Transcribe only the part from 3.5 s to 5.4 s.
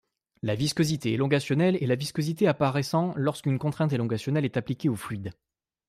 contrainte élongationnelle est appliquée au fluide.